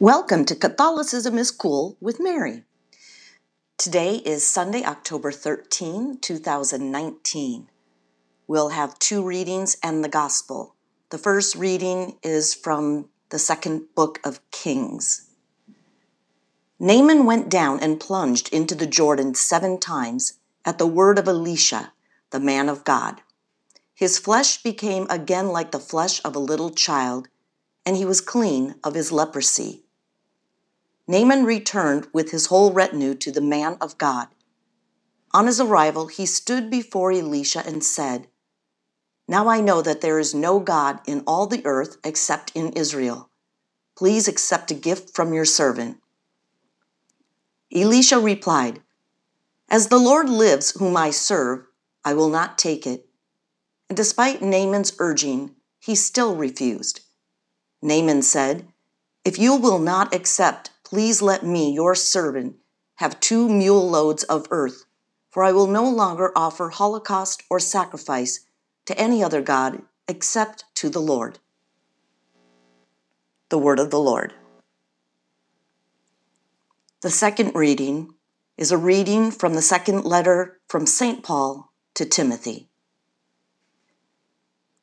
Welcome 0.00 0.44
to 0.46 0.56
Catholicism 0.56 1.38
is 1.38 1.52
Cool 1.52 1.96
with 2.00 2.18
Mary. 2.18 2.64
Today 3.78 4.16
is 4.16 4.44
Sunday, 4.44 4.84
October 4.84 5.30
13, 5.30 6.18
2019. 6.20 7.68
We'll 8.48 8.70
have 8.70 8.98
two 8.98 9.24
readings 9.24 9.76
and 9.84 10.02
the 10.02 10.08
Gospel. 10.08 10.74
The 11.10 11.16
first 11.18 11.54
reading 11.54 12.18
is 12.24 12.54
from 12.54 13.08
the 13.28 13.38
second 13.38 13.84
book 13.94 14.18
of 14.24 14.40
Kings. 14.50 15.30
Naaman 16.80 17.24
went 17.24 17.48
down 17.48 17.78
and 17.78 18.00
plunged 18.00 18.52
into 18.52 18.74
the 18.74 18.88
Jordan 18.88 19.36
seven 19.36 19.78
times 19.78 20.40
at 20.64 20.78
the 20.78 20.88
word 20.88 21.20
of 21.20 21.28
Elisha, 21.28 21.92
the 22.30 22.40
man 22.40 22.68
of 22.68 22.82
God. 22.82 23.20
His 23.94 24.18
flesh 24.18 24.60
became 24.60 25.06
again 25.08 25.50
like 25.50 25.70
the 25.70 25.78
flesh 25.78 26.20
of 26.24 26.34
a 26.34 26.40
little 26.40 26.70
child, 26.70 27.28
and 27.86 27.96
he 27.96 28.04
was 28.04 28.20
clean 28.20 28.74
of 28.82 28.94
his 28.94 29.12
leprosy. 29.12 29.83
Naaman 31.06 31.44
returned 31.44 32.08
with 32.12 32.30
his 32.30 32.46
whole 32.46 32.72
retinue 32.72 33.14
to 33.14 33.30
the 33.30 33.40
man 33.40 33.76
of 33.80 33.98
God. 33.98 34.28
On 35.32 35.46
his 35.46 35.60
arrival, 35.60 36.06
he 36.06 36.24
stood 36.24 36.70
before 36.70 37.12
Elisha 37.12 37.66
and 37.66 37.84
said, 37.84 38.28
Now 39.28 39.48
I 39.48 39.60
know 39.60 39.82
that 39.82 40.00
there 40.00 40.18
is 40.18 40.34
no 40.34 40.60
God 40.60 41.00
in 41.06 41.22
all 41.26 41.46
the 41.46 41.64
earth 41.66 41.98
except 42.04 42.52
in 42.54 42.72
Israel. 42.72 43.30
Please 43.96 44.28
accept 44.28 44.70
a 44.70 44.74
gift 44.74 45.14
from 45.14 45.34
your 45.34 45.44
servant. 45.44 45.98
Elisha 47.74 48.18
replied, 48.18 48.80
As 49.68 49.88
the 49.88 49.98
Lord 49.98 50.28
lives, 50.28 50.70
whom 50.78 50.96
I 50.96 51.10
serve, 51.10 51.66
I 52.04 52.14
will 52.14 52.30
not 52.30 52.56
take 52.56 52.86
it. 52.86 53.06
And 53.88 53.96
despite 53.96 54.40
Naaman's 54.40 54.94
urging, 54.98 55.54
he 55.80 55.94
still 55.94 56.34
refused. 56.36 57.00
Naaman 57.82 58.22
said, 58.22 58.68
If 59.24 59.38
you 59.38 59.56
will 59.56 59.78
not 59.78 60.14
accept, 60.14 60.70
please 60.84 61.20
let 61.22 61.44
me, 61.44 61.72
your 61.72 61.94
servant, 61.94 62.56
have 62.96 63.18
two 63.20 63.48
mule 63.48 63.88
loads 63.88 64.22
of 64.24 64.46
earth, 64.50 64.84
for 65.30 65.42
I 65.42 65.52
will 65.52 65.66
no 65.66 65.88
longer 65.88 66.32
offer 66.36 66.68
holocaust 66.68 67.42
or 67.50 67.58
sacrifice 67.58 68.46
to 68.86 68.98
any 68.98 69.22
other 69.22 69.42
God 69.42 69.82
except 70.06 70.64
to 70.76 70.88
the 70.88 71.00
Lord. 71.00 71.38
The 73.48 73.58
Word 73.58 73.78
of 73.78 73.90
the 73.90 74.00
Lord. 74.00 74.34
The 77.02 77.10
second 77.10 77.54
reading 77.54 78.14
is 78.56 78.70
a 78.70 78.78
reading 78.78 79.30
from 79.30 79.54
the 79.54 79.62
second 79.62 80.04
letter 80.04 80.60
from 80.68 80.86
St. 80.86 81.22
Paul 81.22 81.72
to 81.94 82.04
Timothy. 82.04 82.68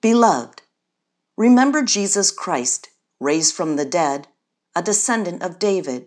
Beloved, 0.00 0.62
remember 1.36 1.82
Jesus 1.82 2.30
Christ, 2.30 2.88
raised 3.20 3.54
from 3.54 3.76
the 3.76 3.84
dead, 3.84 4.26
a 4.74 4.82
descendant 4.82 5.42
of 5.42 5.58
David. 5.58 6.06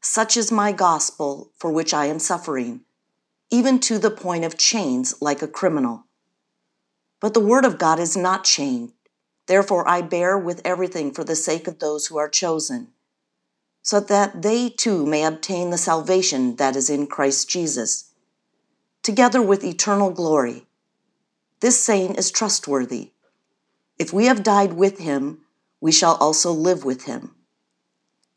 Such 0.00 0.36
is 0.36 0.52
my 0.52 0.72
gospel 0.72 1.52
for 1.56 1.70
which 1.70 1.92
I 1.92 2.06
am 2.06 2.18
suffering, 2.18 2.82
even 3.50 3.80
to 3.80 3.98
the 3.98 4.10
point 4.10 4.44
of 4.44 4.56
chains 4.56 5.14
like 5.20 5.42
a 5.42 5.48
criminal. 5.48 6.06
But 7.20 7.34
the 7.34 7.40
word 7.40 7.64
of 7.64 7.78
God 7.78 7.98
is 7.98 8.16
not 8.16 8.44
chained. 8.44 8.92
Therefore, 9.46 9.88
I 9.88 10.02
bear 10.02 10.38
with 10.38 10.62
everything 10.64 11.12
for 11.12 11.24
the 11.24 11.36
sake 11.36 11.66
of 11.66 11.78
those 11.80 12.06
who 12.06 12.16
are 12.16 12.28
chosen, 12.28 12.92
so 13.82 13.98
that 13.98 14.42
they 14.42 14.68
too 14.68 15.04
may 15.04 15.24
obtain 15.24 15.70
the 15.70 15.78
salvation 15.78 16.56
that 16.56 16.76
is 16.76 16.88
in 16.88 17.08
Christ 17.08 17.48
Jesus, 17.50 18.12
together 19.02 19.42
with 19.42 19.64
eternal 19.64 20.10
glory. 20.10 20.66
This 21.60 21.78
saying 21.78 22.14
is 22.14 22.30
trustworthy. 22.30 23.10
If 23.98 24.12
we 24.12 24.26
have 24.26 24.42
died 24.42 24.72
with 24.72 24.98
him, 24.98 25.40
we 25.80 25.92
shall 25.92 26.14
also 26.16 26.52
live 26.52 26.84
with 26.84 27.04
him. 27.04 27.34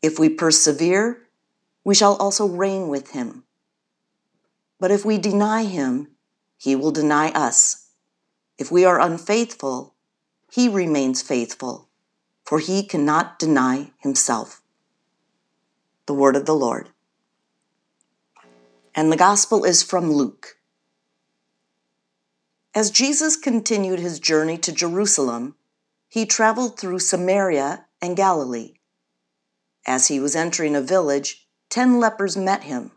If 0.05 0.19
we 0.19 0.29
persevere, 0.29 1.23
we 1.83 1.95
shall 1.95 2.15
also 2.17 2.45
reign 2.45 2.89
with 2.89 3.13
him. 3.13 3.43
But 4.79 4.91
if 4.91 5.03
we 5.03 5.17
deny 5.17 5.63
him, 5.63 6.09
he 6.59 6.75
will 6.75 6.91
deny 6.91 7.29
us. 7.31 7.87
If 8.59 8.71
we 8.71 8.85
are 8.85 9.01
unfaithful, 9.01 9.95
he 10.51 10.69
remains 10.69 11.23
faithful, 11.23 11.89
for 12.43 12.59
he 12.59 12.83
cannot 12.83 13.39
deny 13.39 13.93
himself. 13.97 14.61
The 16.05 16.13
word 16.13 16.35
of 16.35 16.45
the 16.45 16.53
Lord. 16.53 16.89
And 18.93 19.11
the 19.11 19.17
gospel 19.17 19.65
is 19.65 19.81
from 19.81 20.11
Luke. 20.11 20.59
As 22.75 22.91
Jesus 22.91 23.35
continued 23.35 23.97
his 23.97 24.19
journey 24.19 24.59
to 24.59 24.71
Jerusalem, 24.71 25.55
he 26.07 26.27
traveled 26.27 26.79
through 26.79 26.99
Samaria 26.99 27.87
and 28.03 28.15
Galilee. 28.15 28.74
As 29.85 30.07
he 30.07 30.19
was 30.19 30.35
entering 30.35 30.75
a 30.75 30.81
village, 30.81 31.47
ten 31.69 31.99
lepers 31.99 32.35
met 32.35 32.63
him. 32.63 32.91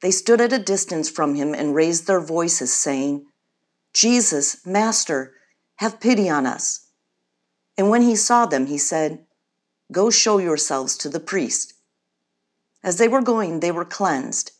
They 0.00 0.10
stood 0.10 0.40
at 0.40 0.52
a 0.52 0.58
distance 0.58 1.10
from 1.10 1.34
him 1.34 1.54
and 1.54 1.74
raised 1.74 2.06
their 2.06 2.20
voices, 2.20 2.72
saying, 2.72 3.26
Jesus, 3.92 4.64
Master, 4.64 5.34
have 5.76 6.00
pity 6.00 6.28
on 6.28 6.46
us. 6.46 6.86
And 7.76 7.90
when 7.90 8.02
he 8.02 8.16
saw 8.16 8.46
them, 8.46 8.66
he 8.66 8.78
said, 8.78 9.24
Go 9.90 10.10
show 10.10 10.38
yourselves 10.38 10.96
to 10.98 11.08
the 11.08 11.20
priest. 11.20 11.74
As 12.82 12.98
they 12.98 13.08
were 13.08 13.22
going, 13.22 13.60
they 13.60 13.72
were 13.72 13.84
cleansed, 13.84 14.52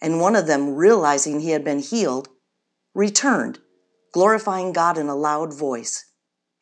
and 0.00 0.20
one 0.20 0.34
of 0.34 0.46
them, 0.46 0.74
realizing 0.74 1.40
he 1.40 1.50
had 1.50 1.64
been 1.64 1.78
healed, 1.78 2.28
returned, 2.94 3.58
glorifying 4.12 4.72
God 4.72 4.98
in 4.98 5.08
a 5.08 5.14
loud 5.14 5.54
voice. 5.54 6.06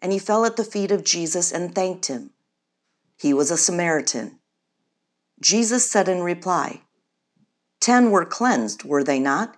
And 0.03 0.13
he 0.13 0.19
fell 0.19 0.45
at 0.45 0.57
the 0.57 0.65
feet 0.65 0.91
of 0.91 1.05
Jesus 1.05 1.51
and 1.51 1.75
thanked 1.75 2.07
him. 2.07 2.31
He 3.19 3.35
was 3.35 3.51
a 3.51 3.57
Samaritan. 3.57 4.39
Jesus 5.41 5.91
said 5.91 6.09
in 6.09 6.23
reply, 6.23 6.83
Ten 7.81 8.11
were 8.11 8.25
cleansed, 8.25 8.85
were 8.85 9.05
they 9.05 9.19
not? 9.19 9.57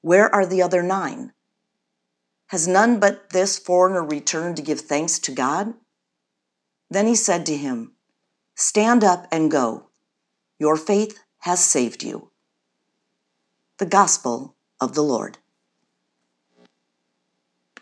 Where 0.00 0.32
are 0.34 0.46
the 0.46 0.62
other 0.62 0.82
nine? 0.82 1.32
Has 2.46 2.68
none 2.68 3.00
but 3.00 3.30
this 3.30 3.58
foreigner 3.58 4.04
returned 4.04 4.56
to 4.56 4.62
give 4.62 4.80
thanks 4.80 5.18
to 5.20 5.32
God? 5.32 5.74
Then 6.90 7.06
he 7.06 7.14
said 7.14 7.44
to 7.46 7.56
him, 7.56 7.92
Stand 8.54 9.02
up 9.02 9.26
and 9.32 9.50
go. 9.50 9.88
Your 10.58 10.76
faith 10.76 11.18
has 11.38 11.64
saved 11.64 12.02
you. 12.04 12.30
The 13.78 13.86
Gospel 13.86 14.54
of 14.80 14.94
the 14.94 15.02
Lord. 15.02 15.38